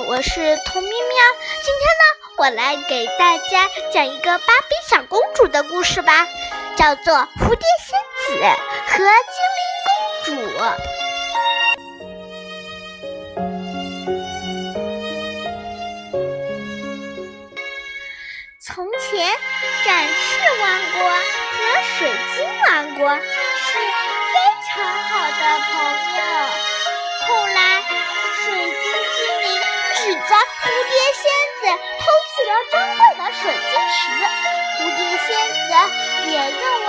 [0.00, 0.96] 我是童咪咪。
[1.62, 2.04] 今天呢，
[2.36, 6.26] 我来给大家讲一个芭比小公主的故事吧，
[6.76, 8.40] 叫做《蝴蝶仙子
[8.88, 9.06] 和精
[9.54, 9.90] 灵公
[10.24, 10.32] 主》。
[18.60, 19.36] 从前，
[19.84, 20.20] 展翅
[20.60, 21.56] 王国和
[21.98, 23.22] 水晶王国是
[24.32, 24.34] 非
[24.66, 25.34] 常好的
[25.70, 25.72] 朋
[26.16, 26.20] 友。
[30.28, 31.22] 则蝴蝶仙
[31.60, 31.62] 子
[31.98, 32.02] 偷
[32.32, 33.96] 取了珍贵的水晶石，
[34.78, 35.66] 蝴蝶仙子
[36.30, 36.88] 也认为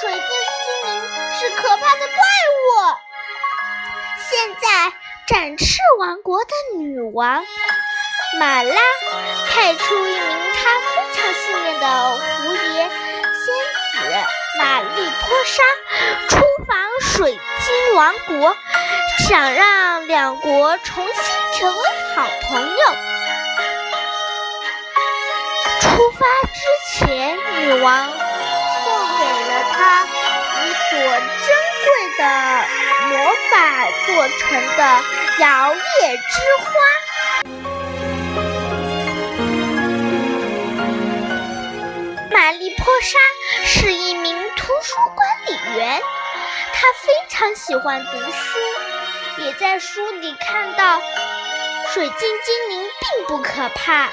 [0.00, 0.20] 水晶
[0.64, 0.90] 精灵
[1.38, 2.16] 是可怕的怪
[2.58, 2.64] 物。
[4.30, 4.66] 现在，
[5.26, 7.44] 展翅王国的女王
[8.38, 8.74] 玛拉
[9.48, 13.44] 派出一名她非常信任的蝴蝶仙
[13.92, 14.26] 子
[14.58, 15.62] 玛丽波莎
[16.28, 16.36] 出
[16.66, 18.56] 访水晶王国。
[19.28, 21.14] 想让两国重新
[21.54, 21.82] 成为
[22.14, 22.76] 好朋友。
[25.80, 26.60] 出发之
[26.90, 28.16] 前，女王送
[29.18, 31.46] 给了他一朵珍
[31.84, 31.88] 贵
[32.18, 32.20] 的
[33.08, 33.12] 魔
[33.48, 33.54] 法
[34.06, 34.42] 做成
[34.76, 34.82] 的
[35.38, 35.76] 摇曳
[36.16, 36.32] 之
[36.64, 36.66] 花。
[42.32, 43.18] 玛丽波莎
[43.64, 46.02] 是一名图书管理员，
[46.74, 48.58] 她非常喜欢读书。
[49.38, 51.00] 也在书里看到，
[51.92, 54.08] 水晶精灵并不可怕。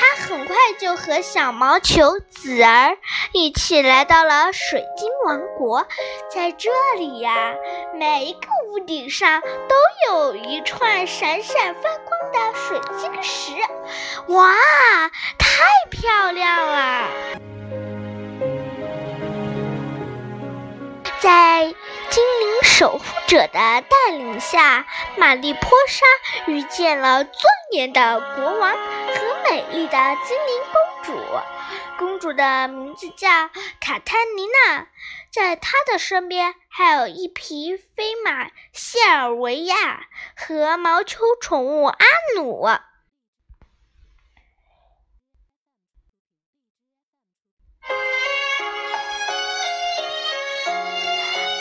[0.00, 2.96] 他很快就和小毛球子儿
[3.32, 5.88] 一起来到了水晶王国。
[6.32, 7.54] 在这里呀，
[7.94, 9.76] 每一个屋顶上都
[10.08, 13.52] 有一串闪闪发光的水晶石。
[14.28, 14.54] 哇，
[15.36, 17.08] 太漂亮了！
[21.20, 21.74] 在。
[22.78, 26.06] 守护者的带领下，玛丽波莎
[26.46, 27.34] 遇见了尊
[27.72, 31.20] 严的国王和美丽的精灵公主。
[31.98, 33.28] 公主的名字叫
[33.80, 34.86] 卡坦尼娜，
[35.32, 41.98] 在她的身边还有一匹飞马谢尔维亚和毛球宠物阿
[42.36, 42.64] 努。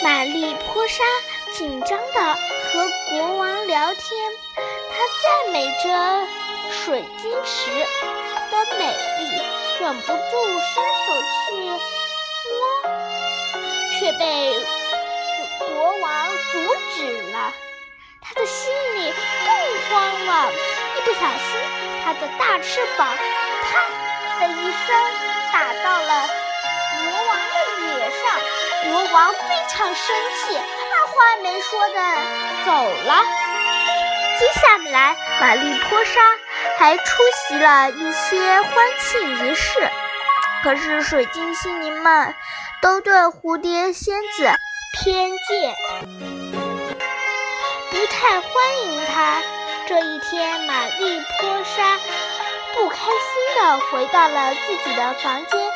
[0.08, 1.04] 玛丽波莎
[1.52, 2.36] 紧张地
[2.72, 4.32] 和国王聊天，
[4.90, 6.26] 她赞美着
[6.72, 7.70] 水晶石
[8.50, 9.42] 的美丽，
[9.82, 10.14] 忍不住
[10.62, 11.56] 伸手去
[12.48, 12.56] 摸，
[14.00, 14.56] 却被
[15.60, 16.58] 国王阻
[16.96, 17.52] 止了。
[18.22, 19.14] 他的心里
[19.46, 19.50] 更
[19.90, 20.54] 慌了，
[20.96, 21.60] 一不小心，
[22.06, 23.10] 他的大翅膀
[23.62, 23.78] “啪”
[24.40, 24.88] 的一声
[25.52, 26.30] 打到了
[26.98, 28.20] 国王的脸上。
[28.90, 31.96] 国王非常生气，二话没说的
[32.66, 32.72] 走
[33.06, 33.24] 了。
[34.40, 36.22] 接下来，玛丽波莎
[36.78, 37.04] 还出
[37.48, 39.90] 席了一些欢庆仪式，
[40.64, 42.36] 可是水晶精灵们
[42.82, 44.50] 都对蝴蝶仙子
[44.94, 45.76] 偏见，
[47.90, 48.52] 不太欢
[48.86, 49.42] 迎她。
[49.88, 51.98] 这一天，玛丽波莎
[52.76, 55.72] 不开心地回到了自己的房间。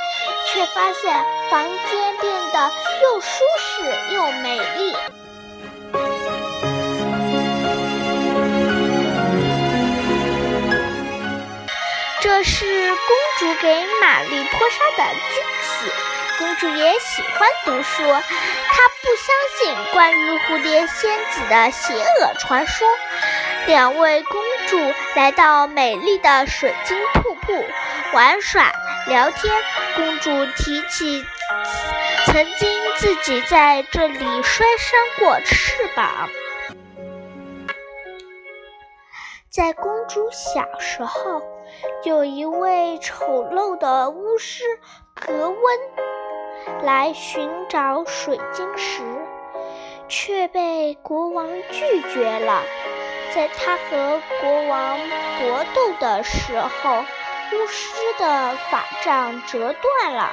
[0.53, 2.71] 却发现房间变得
[3.03, 4.95] 又舒适又美丽。
[12.19, 12.97] 这是公
[13.39, 15.91] 主给玛丽泼莎的惊喜。
[16.37, 22.87] 公主也喜欢读书，她不相信关于蝴蝶仙子的邪恶传说。
[23.67, 27.63] 两位公主来到美丽的水晶瀑布
[28.13, 28.71] 玩耍
[29.07, 29.53] 聊天。
[29.93, 31.21] 公主提起
[32.25, 36.29] 曾经自己在这里摔伤过翅膀。
[39.49, 41.41] 在公主小时候，
[42.05, 44.63] 有一位丑陋的巫师
[45.13, 49.01] 格温来寻找水晶石，
[50.07, 52.63] 却被国王拒绝了。
[53.35, 54.97] 在他和国王
[55.39, 57.03] 搏斗的时候。
[57.53, 60.31] 巫师的法杖折断了，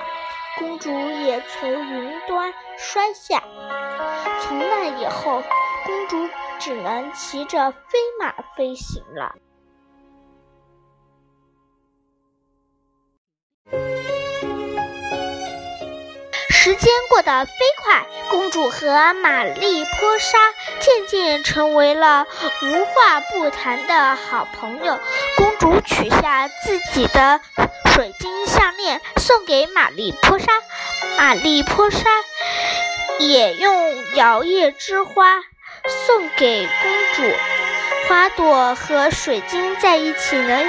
[0.58, 3.42] 公主也从云端摔下。
[4.40, 5.42] 从那以后，
[5.84, 6.28] 公主
[6.60, 9.34] 只能骑着飞马飞行了。
[16.68, 20.38] 时间过得飞快，公主和玛丽波莎
[20.80, 22.26] 渐渐成为了
[22.60, 25.00] 无话不谈的好朋友。
[25.38, 27.40] 公主取下自己的
[27.94, 30.52] 水晶项链送给玛丽波莎，
[31.16, 32.00] 玛丽波莎
[33.18, 35.40] 也用摇曳之花
[36.06, 37.22] 送给公主。
[38.10, 40.60] 花朵和水晶在一起能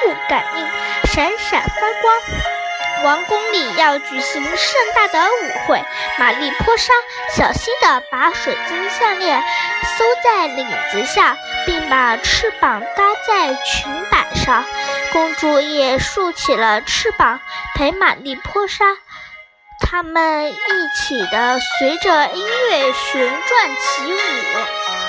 [0.00, 0.66] 互感应，
[1.12, 2.55] 闪闪发光。
[3.04, 5.84] 王宫里要举行盛大的舞会，
[6.18, 6.92] 玛丽波莎
[7.30, 14.64] 小心地把水晶项链收在领子下，并把翅膀搭在裙摆上。
[15.12, 17.40] 公主也竖起了翅膀，
[17.74, 18.84] 陪玛丽波莎。
[19.78, 20.56] 他们一
[20.96, 25.05] 起的随着音乐旋转起舞。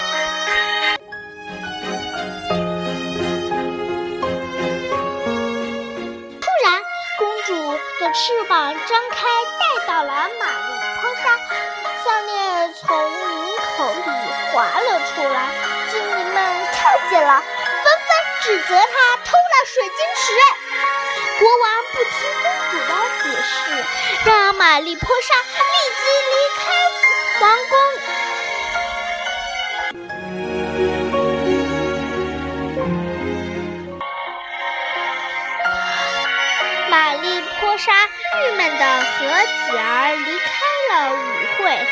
[8.19, 9.27] 翅膀张开，
[9.59, 11.37] 带到了玛丽波莎，
[12.03, 14.09] 项链从领口里
[14.51, 15.37] 滑了出来。
[15.91, 16.35] 精灵们
[16.73, 18.09] 看见了，纷纷
[18.41, 20.33] 指责他偷了水晶石。
[21.37, 22.11] 国王不听
[22.41, 22.91] 公主的
[23.23, 23.85] 解释，
[24.25, 26.65] 让玛丽波莎立即离开
[27.41, 27.77] 王宫。
[38.77, 39.17] 的和
[39.69, 40.55] 吉儿离开
[40.89, 41.17] 了舞
[41.57, 41.87] 会。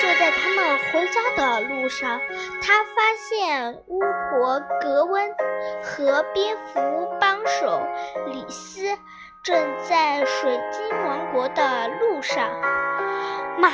[0.00, 2.20] 就在他们回家的路上，
[2.62, 5.34] 他发现巫婆格温
[5.82, 7.82] 和蝙蝠帮手
[8.26, 8.96] 李斯
[9.42, 9.56] 正
[9.88, 12.48] 在水晶王国的路上。
[13.58, 13.72] 玛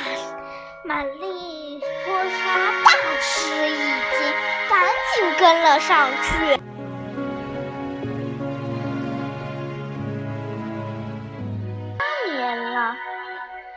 [0.83, 4.33] 玛丽波莎大吃一惊，
[4.67, 4.81] 赶
[5.13, 6.64] 紧跟了上去。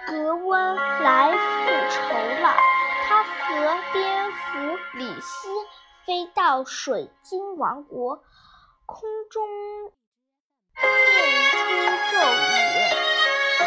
[0.09, 1.37] 格温来复
[1.91, 2.01] 仇
[2.41, 2.57] 了，
[3.07, 4.39] 他和蝙蝠
[4.95, 5.49] 李斯
[6.07, 8.23] 飞到水晶王国，
[8.87, 9.47] 空中
[10.81, 10.89] 念
[11.51, 11.59] 出
[12.11, 13.61] 咒语，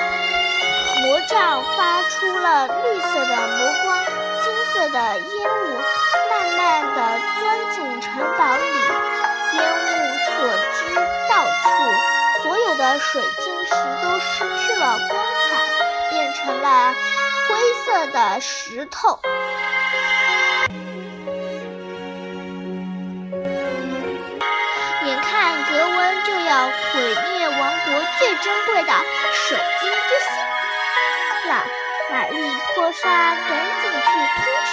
[1.06, 4.04] 魔杖发出了绿色的魔光，
[4.42, 5.78] 金色的烟雾
[6.32, 6.60] 慢慢
[6.96, 6.98] 地
[7.40, 8.66] 钻进城堡里，
[9.54, 9.86] 烟雾
[10.26, 10.34] 所
[10.74, 10.80] 知
[11.30, 11.70] 到处，
[12.42, 13.70] 所有的水晶石
[14.02, 15.41] 都失去了光。
[16.44, 16.94] 成了
[17.48, 19.20] 灰色的石头。
[25.04, 28.94] 眼看格温就要毁灭王国最珍贵的
[29.34, 31.66] 水晶之心了，
[32.12, 32.36] 玛丽
[32.76, 33.50] 波莎赶
[33.82, 34.72] 紧去通知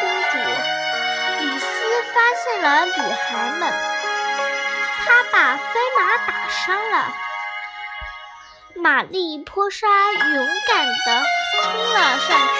[0.00, 0.34] 公主。
[1.40, 1.66] 李斯
[2.12, 3.28] 发现了女孩
[3.58, 3.72] 们，
[5.04, 6.94] 他把飞马打伤了。
[8.76, 11.22] 玛丽波莎勇敢地
[11.62, 12.58] 冲了上去，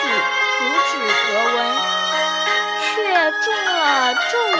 [0.58, 0.60] 阻
[0.90, 0.92] 止
[1.26, 1.58] 格温，
[2.82, 2.90] 却
[3.40, 3.44] 中
[3.78, 3.80] 了
[4.14, 4.20] 咒
[4.56, 4.58] 语。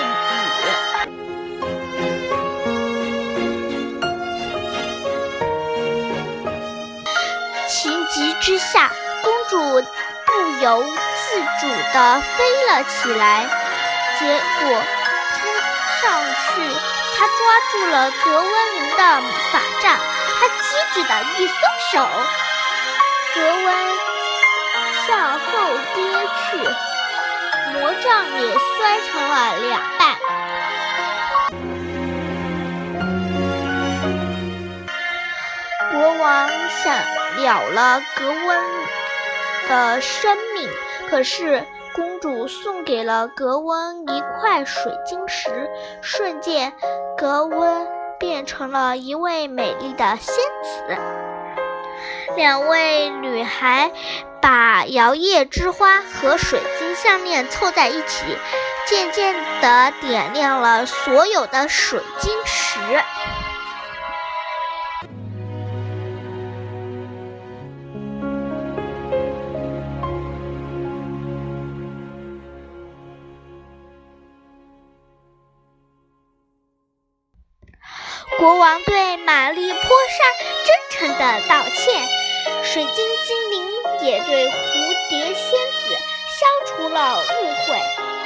[7.69, 8.91] 情急之下，
[9.23, 9.59] 公主
[10.27, 10.33] 不
[10.63, 13.47] 由自主地飞了起来，
[14.19, 14.25] 结
[14.61, 14.83] 果
[15.37, 15.39] 冲
[16.01, 16.63] 上去，
[17.17, 17.39] 她抓
[17.71, 19.03] 住了格温林的
[19.53, 19.99] 法杖。
[20.41, 20.55] 他机
[20.95, 21.55] 智的一松
[21.93, 22.01] 手，
[23.35, 23.69] 格温
[25.07, 25.45] 向后
[25.95, 26.03] 跌
[26.41, 26.57] 去，
[27.75, 30.17] 魔杖也摔成了两半。
[35.93, 36.97] 国王想
[37.37, 38.49] 了了格温
[39.69, 40.71] 的生命，
[41.11, 45.69] 可是公主送给了格温一块水晶石，
[46.01, 46.73] 瞬间
[47.19, 47.90] 格温。
[48.21, 50.97] 变成了一位美丽的仙子。
[52.37, 53.91] 两位女孩
[54.41, 58.37] 把摇曳之花和水晶项链凑在一起，
[58.87, 62.79] 渐渐地点亮了所有的水晶石。
[78.41, 80.25] 国王对玛丽波莎
[80.65, 82.09] 真诚的道歉，
[82.65, 83.71] 水晶精灵
[84.01, 84.51] 也对蝴
[85.11, 85.93] 蝶仙子
[86.25, 87.79] 消除了误会。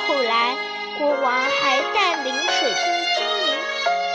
[0.06, 0.54] 后来，
[0.98, 2.84] 国王还带领水晶
[3.18, 3.58] 精灵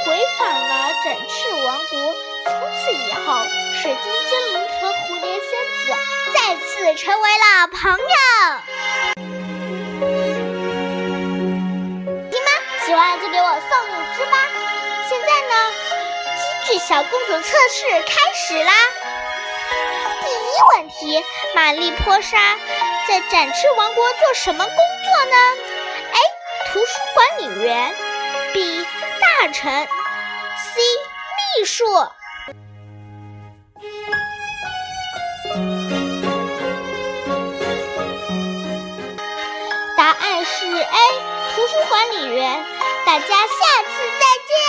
[0.05, 0.71] 回访了
[1.03, 2.15] 展翅王国。
[2.45, 3.43] 从此以后，
[3.83, 5.51] 水晶精灵和蝴蝶仙
[5.83, 5.91] 子
[6.33, 8.15] 再次成为了朋友。
[12.31, 12.49] 行吗
[12.85, 14.37] 喜欢就给我送一只吧。
[15.09, 15.88] 现在呢？
[16.77, 18.73] 小公主测试开始啦！
[20.23, 22.57] 第一问题：玛丽波莎
[23.07, 25.37] 在展翅王国做什么工作呢
[26.13, 26.17] ？A.
[26.71, 27.95] 图书管理员
[28.53, 28.85] B.
[29.41, 29.87] 大臣
[30.73, 30.81] C.
[31.57, 31.85] 秘书。
[39.97, 40.97] 答案是 A.
[41.55, 42.65] 图书管理员。
[43.05, 44.68] 大家下次再见。